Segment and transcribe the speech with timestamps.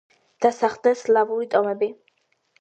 [0.45, 1.91] დასახლდნენ სლავური ტომები.